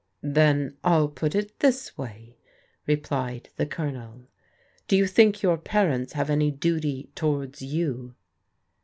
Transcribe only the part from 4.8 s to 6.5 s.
Do you think your parents have any